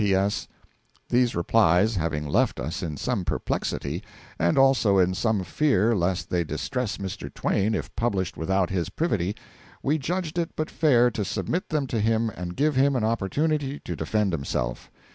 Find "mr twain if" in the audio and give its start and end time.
6.97-7.95